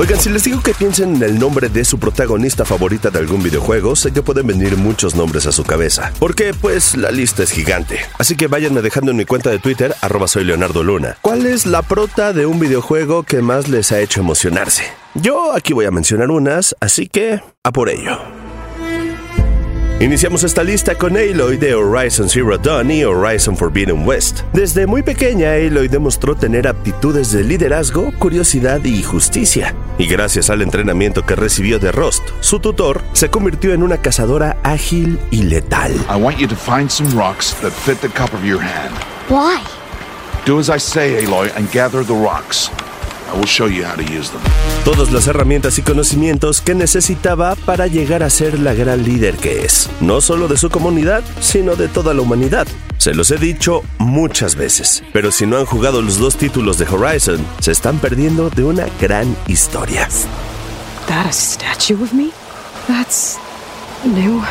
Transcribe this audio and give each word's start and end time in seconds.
Oigan, 0.00 0.18
si 0.18 0.30
les 0.30 0.44
digo 0.44 0.62
que 0.62 0.72
piensen 0.72 1.16
en 1.16 1.22
el 1.22 1.38
nombre 1.38 1.68
de 1.68 1.84
su 1.84 1.98
protagonista 1.98 2.64
favorita 2.64 3.10
de 3.10 3.18
algún 3.18 3.42
videojuego, 3.42 3.94
sé 3.94 4.14
que 4.14 4.22
pueden 4.22 4.46
venir 4.46 4.78
muchos 4.78 5.14
nombres 5.14 5.44
a 5.46 5.52
su 5.52 5.62
cabeza. 5.62 6.10
Porque, 6.18 6.54
pues, 6.58 6.96
la 6.96 7.10
lista 7.10 7.42
es 7.42 7.50
gigante. 7.50 7.98
Así 8.16 8.34
que 8.34 8.46
váyanme 8.46 8.80
dejando 8.80 9.10
en 9.10 9.18
mi 9.18 9.26
cuenta 9.26 9.50
de 9.50 9.58
Twitter, 9.58 9.94
arroba 10.00 10.26
soy 10.26 10.44
Leonardo 10.44 10.82
Luna. 10.82 11.18
¿Cuál 11.20 11.44
es 11.44 11.66
la 11.66 11.82
prota 11.82 12.32
de 12.32 12.46
un 12.46 12.58
videojuego 12.58 13.24
que 13.24 13.42
más 13.42 13.68
les 13.68 13.92
ha 13.92 14.00
hecho 14.00 14.20
emocionarse? 14.20 14.84
Yo 15.12 15.52
aquí 15.52 15.74
voy 15.74 15.84
a 15.84 15.90
mencionar 15.90 16.30
unas, 16.30 16.74
así 16.80 17.06
que 17.06 17.42
a 17.62 17.70
por 17.70 17.90
ello. 17.90 18.18
Iniciamos 20.00 20.44
esta 20.44 20.64
lista 20.64 20.94
con 20.94 21.14
Aloy 21.14 21.58
de 21.58 21.74
Horizon 21.74 22.30
Zero 22.30 22.56
Dawn 22.56 22.90
y 22.90 23.04
Horizon 23.04 23.54
Forbidden 23.54 24.08
West. 24.08 24.40
Desde 24.54 24.86
muy 24.86 25.02
pequeña, 25.02 25.52
Aloy 25.52 25.88
demostró 25.88 26.34
tener 26.34 26.66
aptitudes 26.66 27.32
de 27.32 27.44
liderazgo, 27.44 28.10
curiosidad 28.18 28.82
y 28.82 29.02
justicia. 29.02 29.74
Y 30.00 30.06
gracias 30.06 30.48
al 30.48 30.62
entrenamiento 30.62 31.26
que 31.26 31.36
recibió 31.36 31.78
de 31.78 31.92
Rost, 31.92 32.22
su 32.40 32.58
tutor, 32.58 33.02
se 33.12 33.28
convirtió 33.28 33.74
en 33.74 33.82
una 33.82 33.98
cazadora 33.98 34.56
ágil 34.62 35.18
y 35.30 35.42
letal. 35.42 35.92
I 36.08 36.18
want 36.18 36.38
you 36.38 36.48
to 36.48 36.56
find 36.56 36.90
some 36.90 37.10
rocks 37.10 37.54
that 37.60 37.70
fit 37.70 38.00
the 38.00 38.08
cup 38.08 38.32
of 38.32 38.42
your 38.42 38.62
hand. 38.62 38.94
Why? 39.28 39.60
Do 40.46 40.58
as 40.58 40.70
I 40.70 40.78
say, 40.78 41.22
Aloy, 41.22 41.54
and 41.54 41.70
gather 41.70 42.02
the 42.02 42.14
rocks. 42.14 42.70
I 43.30 43.36
will 43.36 43.46
show 43.46 43.68
you 43.68 43.84
how 43.84 43.94
to 43.94 44.02
use 44.02 44.30
them. 44.30 44.40
Todas 44.86 45.12
las 45.12 45.26
herramientas 45.26 45.78
y 45.78 45.82
conocimientos 45.82 46.62
que 46.62 46.74
necesitaba 46.74 47.54
para 47.66 47.86
llegar 47.86 48.22
a 48.22 48.30
ser 48.30 48.58
la 48.58 48.72
gran 48.72 49.04
líder 49.04 49.36
que 49.36 49.66
es, 49.66 49.90
no 50.00 50.22
solo 50.22 50.48
de 50.48 50.56
su 50.56 50.70
comunidad, 50.70 51.22
sino 51.40 51.76
de 51.76 51.88
toda 51.88 52.14
la 52.14 52.22
humanidad. 52.22 52.66
Se 53.00 53.14
los 53.14 53.30
he 53.30 53.38
dicho 53.38 53.82
muchas 53.96 54.56
veces, 54.56 55.02
pero 55.14 55.32
si 55.32 55.46
no 55.46 55.56
han 55.56 55.64
jugado 55.64 56.02
los 56.02 56.18
dos 56.18 56.36
títulos 56.36 56.76
de 56.76 56.84
Horizon, 56.84 57.38
se 57.58 57.72
están 57.72 57.98
perdiendo 57.98 58.50
de 58.50 58.62
una 58.62 58.88
gran 59.00 59.34
historia. 59.46 60.06
That 61.08 61.24
a 61.24 61.32
statue 61.32 61.94
of 61.94 62.12
me? 62.12 62.28
That's 62.88 63.38
new. 64.04 64.42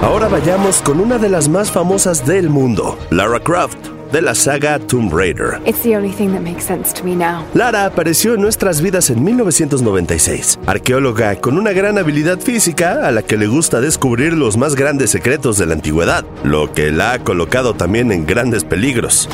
Ahora 0.00 0.28
vayamos 0.28 0.80
con 0.80 1.00
una 1.00 1.18
de 1.18 1.28
las 1.28 1.48
más 1.48 1.72
famosas 1.72 2.24
del 2.24 2.50
mundo, 2.50 2.96
Lara 3.10 3.40
Croft, 3.40 3.88
de 4.12 4.22
la 4.22 4.34
saga 4.34 4.78
Tomb 4.78 5.10
Raider. 5.10 5.60
It's 5.64 5.82
the 5.82 5.96
only 5.96 6.12
thing 6.12 6.32
that 6.32 6.42
makes 6.42 6.64
sense 6.64 6.92
to 6.92 7.04
me 7.04 7.16
now. 7.16 7.44
Lara 7.54 7.86
apareció 7.86 8.34
en 8.34 8.42
nuestras 8.42 8.80
vidas 8.82 9.10
en 9.10 9.24
1996, 9.24 10.58
arqueóloga 10.66 11.36
con 11.36 11.58
una 11.58 11.72
gran 11.72 11.98
habilidad 11.98 12.38
física 12.38 13.06
a 13.06 13.10
la 13.10 13.22
que 13.22 13.36
le 13.36 13.46
gusta 13.46 13.80
descubrir 13.80 14.34
los 14.34 14.56
más 14.56 14.74
grandes 14.76 15.10
secretos 15.10 15.56
de 15.58 15.66
la 15.66 15.74
antigüedad, 15.74 16.24
lo 16.44 16.72
que 16.72 16.92
la 16.92 17.12
ha 17.12 17.18
colocado 17.20 17.74
también 17.74 18.12
en 18.12 18.26
grandes 18.26 18.64
peligros. 18.64 19.28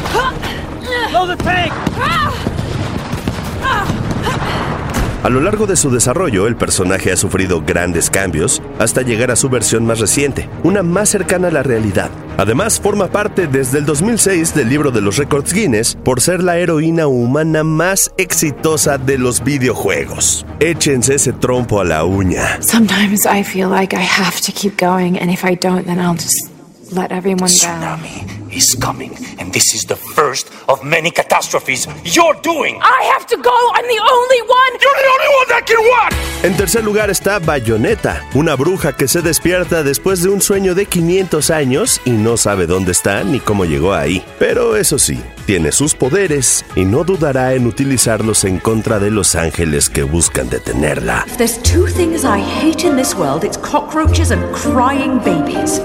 A 5.24 5.30
lo 5.30 5.40
largo 5.40 5.66
de 5.66 5.76
su 5.76 5.90
desarrollo, 5.90 6.46
el 6.46 6.56
personaje 6.56 7.10
ha 7.10 7.16
sufrido 7.16 7.60
grandes 7.60 8.08
cambios 8.08 8.62
hasta 8.78 9.02
llegar 9.02 9.30
a 9.30 9.36
su 9.36 9.48
versión 9.48 9.84
más 9.84 9.98
reciente, 9.98 10.48
una 10.62 10.82
más 10.82 11.08
cercana 11.08 11.48
a 11.48 11.50
la 11.50 11.62
realidad. 11.64 12.10
Además, 12.38 12.80
forma 12.80 13.08
parte 13.08 13.48
desde 13.48 13.78
el 13.78 13.84
2006 13.84 14.54
del 14.54 14.68
libro 14.68 14.92
de 14.92 15.00
los 15.00 15.16
récords 15.16 15.52
Guinness 15.52 15.98
por 16.04 16.20
ser 16.20 16.40
la 16.40 16.56
heroína 16.56 17.08
humana 17.08 17.64
más 17.64 18.12
exitosa 18.16 18.96
de 18.96 19.18
los 19.18 19.42
videojuegos. 19.42 20.46
Échense 20.60 21.16
ese 21.16 21.32
trompo 21.32 21.80
a 21.80 21.84
la 21.84 22.04
uña. 22.04 22.62
Sometimes 22.62 23.26
I 23.26 23.42
feel 23.42 23.68
like 23.68 23.92
I 23.92 24.04
have 24.04 24.40
to 24.46 24.52
keep 24.52 24.80
going, 24.80 25.18
and 25.18 25.32
if 25.32 25.44
I 25.44 25.56
don't, 25.56 25.84
then 25.84 25.98
I'll 25.98 26.14
just 26.14 26.57
let 26.92 27.12
everyone 27.12 27.50
down. 27.62 27.98
Tsunami 27.98 28.54
is 28.54 28.74
coming, 28.74 29.12
and 29.38 29.52
this 29.52 29.74
is 29.74 29.84
the 29.86 29.96
first 29.96 30.50
of 30.68 30.82
many 30.82 31.10
catastrophes 31.10 31.86
you're 32.04 32.38
doing. 32.42 32.78
I 32.82 33.02
have 33.12 33.26
to 33.26 33.36
go! 33.36 33.56
I'm 33.74 33.86
the 33.86 34.00
only 34.00 34.42
one! 34.42 34.72
You're 34.80 34.96
the 34.96 35.08
only 35.14 35.30
one 35.38 35.48
that 35.48 35.66
can 35.66 35.78
what? 35.78 36.12
En 36.42 36.56
tercer 36.56 36.84
lugar 36.84 37.10
está 37.10 37.40
Bayonetta, 37.40 38.24
una 38.34 38.54
bruja 38.54 38.94
que 38.94 39.08
se 39.08 39.22
despierta 39.22 39.82
después 39.82 40.22
de 40.22 40.28
un 40.30 40.40
sueño 40.40 40.74
de 40.74 40.86
500 40.86 41.50
años 41.50 42.00
y 42.04 42.10
no 42.10 42.36
sabe 42.36 42.66
dónde 42.66 42.92
está 42.92 43.24
ni 43.24 43.40
cómo 43.40 43.64
llegó 43.64 43.92
ahí. 43.92 44.24
Pero 44.38 44.76
eso 44.76 44.98
sí, 44.98 45.20
tiene 45.46 45.72
sus 45.72 45.94
poderes 45.94 46.64
y 46.76 46.84
no 46.84 47.04
dudará 47.04 47.54
en 47.54 47.66
utilizarlos 47.66 48.44
en 48.44 48.58
contra 48.58 48.98
de 48.98 49.10
los 49.10 49.34
ángeles 49.34 49.90
que 49.90 50.04
buscan 50.04 50.48
detenerla. 50.48 51.24
If 51.26 51.36
there's 51.38 51.58
two 51.62 51.86
things 51.86 52.24
I 52.24 52.38
hate 52.40 52.86
in 52.86 52.96
this 52.96 53.14
world, 53.14 53.44
it's 53.44 53.58
cockroaches 53.58 54.30
and 54.30 54.42
crying 54.54 55.18
babies. 55.18 55.80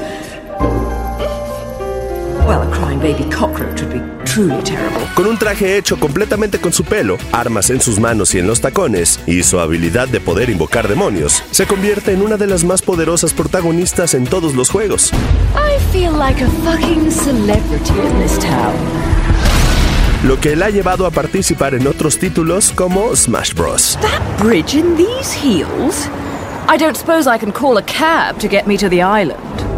Con 5.15 5.27
un 5.27 5.37
traje 5.37 5.77
hecho 5.77 5.99
completamente 5.99 6.59
con 6.59 6.73
su 6.73 6.83
pelo, 6.83 7.17
armas 7.31 7.69
en 7.69 7.79
sus 7.79 7.99
manos 7.99 8.33
y 8.35 8.39
en 8.39 8.47
los 8.47 8.59
tacones, 8.59 9.19
y 9.25 9.43
su 9.43 9.59
habilidad 9.59 10.07
de 10.09 10.19
poder 10.19 10.49
invocar 10.49 10.87
demonios, 10.87 11.41
se 11.51 11.65
convierte 11.65 12.11
en 12.11 12.21
una 12.21 12.35
de 12.35 12.47
las 12.47 12.63
más 12.63 12.81
poderosas 12.81 13.33
protagonistas 13.33 14.13
en 14.13 14.25
todos 14.25 14.55
los 14.55 14.69
juegos. 14.69 15.11
I 15.55 15.79
feel 15.91 16.11
like 16.17 16.43
a 16.43 16.49
fucking 16.63 17.09
celebrity 17.11 17.93
in 17.93 18.21
this 18.21 18.37
town. 18.39 18.73
Lo 20.23 20.39
que 20.39 20.55
la 20.55 20.65
ha 20.65 20.69
llevado 20.69 21.05
a 21.05 21.11
participar 21.11 21.75
en 21.75 21.87
otros 21.87 22.17
títulos 22.17 22.71
como 22.71 23.15
Smash 23.15 23.53
Bros. 23.53 23.97
That 24.01 24.21
bridge 24.43 24.75
in 24.75 24.95
these 24.97 25.33
heels? 25.33 26.07
I 26.67 26.77
don't 26.77 26.97
suppose 26.97 27.27
I 27.27 27.37
can 27.37 27.51
call 27.51 27.77
a 27.77 27.83
cab 27.83 28.39
to 28.39 28.47
get 28.49 28.65
me 28.65 28.77
to 28.77 28.89
the 28.89 29.01
island. 29.01 29.72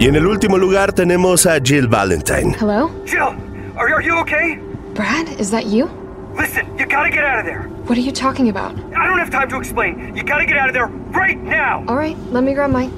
Y 0.00 0.06
en 0.06 0.14
el 0.14 0.26
último 0.28 0.58
lugar 0.58 0.92
tenemos 0.92 1.44
a 1.44 1.58
Jill 1.60 1.88
Valentine. 1.88 2.54
Hello? 2.60 2.88
Jill, 3.04 3.34
are, 3.76 3.92
are 3.92 4.00
you 4.00 4.16
okay? 4.20 4.60
Brad, 4.94 5.28
is 5.40 5.50
that 5.50 5.66
you? 5.66 5.90
Listen, 6.36 6.66
you 6.78 6.86
gotta 6.86 7.10
get 7.10 7.24
out 7.24 7.40
of 7.40 7.44
there. 7.44 7.62
What 7.86 7.98
are 7.98 8.00
you 8.00 8.12
talking 8.12 8.48
about? 8.48 8.76
I 8.96 9.08
don't 9.08 9.18
have 9.18 9.30
time 9.30 9.48
to 9.48 9.56
explain. 9.56 10.14
You 10.14 10.22
gotta 10.22 10.46
get 10.46 10.56
out 10.56 10.68
of 10.68 10.74
there 10.74 10.86
right 11.10 11.36
now. 11.42 11.84
All 11.88 11.96
right, 11.96 12.16
let 12.30 12.44
me 12.44 12.54
grab 12.54 12.70
my. 12.70 12.88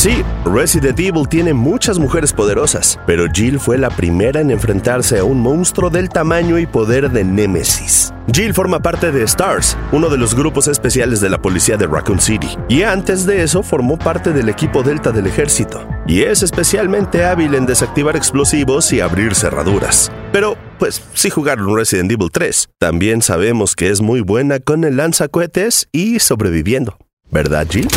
Sí, 0.00 0.24
Resident 0.46 0.98
Evil 0.98 1.28
tiene 1.28 1.52
muchas 1.52 1.98
mujeres 1.98 2.32
poderosas, 2.32 2.98
pero 3.06 3.26
Jill 3.30 3.60
fue 3.60 3.76
la 3.76 3.90
primera 3.90 4.40
en 4.40 4.50
enfrentarse 4.50 5.18
a 5.18 5.24
un 5.24 5.40
monstruo 5.40 5.90
del 5.90 6.08
tamaño 6.08 6.58
y 6.58 6.64
poder 6.64 7.10
de 7.10 7.22
Nemesis. 7.22 8.10
Jill 8.32 8.54
forma 8.54 8.80
parte 8.80 9.12
de 9.12 9.28
STARS, 9.28 9.76
uno 9.92 10.08
de 10.08 10.16
los 10.16 10.34
grupos 10.34 10.68
especiales 10.68 11.20
de 11.20 11.28
la 11.28 11.42
policía 11.42 11.76
de 11.76 11.86
Raccoon 11.86 12.18
City, 12.18 12.48
y 12.66 12.80
antes 12.80 13.26
de 13.26 13.42
eso 13.42 13.62
formó 13.62 13.98
parte 13.98 14.32
del 14.32 14.48
equipo 14.48 14.82
Delta 14.82 15.12
del 15.12 15.26
ejército, 15.26 15.86
y 16.06 16.22
es 16.22 16.42
especialmente 16.42 17.26
hábil 17.26 17.54
en 17.54 17.66
desactivar 17.66 18.16
explosivos 18.16 18.94
y 18.94 19.02
abrir 19.02 19.34
cerraduras. 19.34 20.10
Pero, 20.32 20.56
pues, 20.78 21.02
si 21.12 21.28
jugaron 21.28 21.76
Resident 21.76 22.10
Evil 22.10 22.30
3, 22.32 22.70
también 22.78 23.20
sabemos 23.20 23.76
que 23.76 23.90
es 23.90 24.00
muy 24.00 24.22
buena 24.22 24.60
con 24.60 24.84
el 24.84 24.96
lanzacohetes 24.96 25.88
y 25.92 26.20
sobreviviendo. 26.20 26.96
¿Verdad, 27.30 27.66
Jill? 27.68 27.88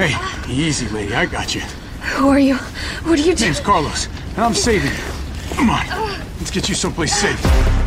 Hey, 0.00 0.16
easy, 0.50 0.88
lady. 0.88 1.14
I 1.14 1.26
got 1.26 1.54
you. 1.54 1.60
Who 1.60 2.30
are 2.30 2.38
you? 2.38 2.54
What 2.54 3.18
are 3.18 3.22
you 3.22 3.34
doing? 3.34 3.50
Name's 3.50 3.60
Carlos, 3.60 4.08
and 4.34 4.38
I'm 4.38 4.54
saving 4.54 4.92
you. 4.92 5.56
Come 5.56 5.68
on, 5.68 5.99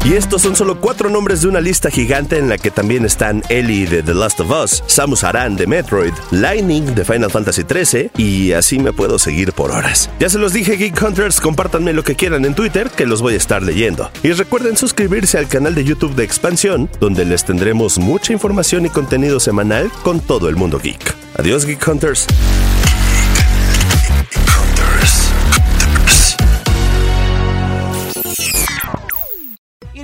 Y 0.05 0.13
estos 0.13 0.41
son 0.41 0.55
solo 0.55 0.79
cuatro 0.79 1.09
nombres 1.09 1.41
de 1.41 1.47
una 1.47 1.61
lista 1.61 1.89
gigante 1.89 2.37
en 2.37 2.49
la 2.49 2.57
que 2.57 2.71
también 2.71 3.05
están 3.05 3.41
Ellie 3.49 3.87
de 3.87 4.03
The 4.03 4.13
Last 4.13 4.39
of 4.41 4.51
Us, 4.51 4.83
Samus 4.85 5.23
Aran 5.23 5.55
de 5.55 5.65
Metroid, 5.65 6.13
Lightning 6.31 6.93
de 6.93 7.05
Final 7.05 7.31
Fantasy 7.31 7.63
XIII 7.63 8.11
y 8.17 8.51
así 8.51 8.79
me 8.79 8.91
puedo 8.91 9.17
seguir 9.17 9.53
por 9.53 9.71
horas. 9.71 10.09
Ya 10.19 10.29
se 10.29 10.39
los 10.39 10.53
dije 10.53 10.75
Geek 10.75 11.01
Hunters, 11.01 11.39
compártanme 11.39 11.93
lo 11.93 12.03
que 12.03 12.15
quieran 12.15 12.45
en 12.45 12.53
Twitter 12.53 12.89
que 12.89 13.05
los 13.05 13.21
voy 13.21 13.35
a 13.35 13.37
estar 13.37 13.63
leyendo. 13.63 14.11
Y 14.23 14.31
recuerden 14.33 14.77
suscribirse 14.77 15.37
al 15.37 15.47
canal 15.47 15.73
de 15.73 15.83
YouTube 15.85 16.15
de 16.15 16.23
Expansión, 16.23 16.89
donde 16.99 17.25
les 17.25 17.45
tendremos 17.45 17.97
mucha 17.97 18.33
información 18.33 18.85
y 18.85 18.89
contenido 18.89 19.39
semanal 19.39 19.91
con 20.03 20.19
todo 20.19 20.49
el 20.49 20.57
mundo 20.57 20.79
geek. 20.79 21.15
Adiós 21.37 21.65
Geek 21.65 21.87
Hunters. 21.87 22.27